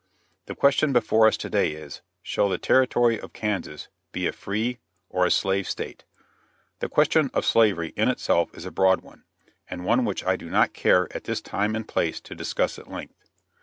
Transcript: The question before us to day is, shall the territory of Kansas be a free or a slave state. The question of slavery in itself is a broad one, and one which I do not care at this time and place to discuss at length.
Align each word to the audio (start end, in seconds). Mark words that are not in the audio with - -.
The 0.47 0.55
question 0.55 0.93
before 0.93 1.27
us 1.27 1.37
to 1.37 1.47
day 1.47 1.73
is, 1.73 2.01
shall 2.23 2.49
the 2.49 2.57
territory 2.57 3.19
of 3.19 3.33
Kansas 3.33 3.87
be 4.11 4.25
a 4.25 4.31
free 4.31 4.79
or 5.11 5.27
a 5.27 5.29
slave 5.29 5.69
state. 5.69 6.05
The 6.79 6.89
question 6.89 7.29
of 7.35 7.45
slavery 7.45 7.93
in 7.95 8.09
itself 8.09 8.49
is 8.57 8.65
a 8.65 8.71
broad 8.71 9.01
one, 9.01 9.25
and 9.69 9.85
one 9.85 10.03
which 10.03 10.25
I 10.25 10.37
do 10.37 10.49
not 10.49 10.73
care 10.73 11.07
at 11.15 11.25
this 11.25 11.39
time 11.39 11.75
and 11.75 11.87
place 11.87 12.19
to 12.21 12.33
discuss 12.33 12.79
at 12.79 12.89
length. 12.89 13.29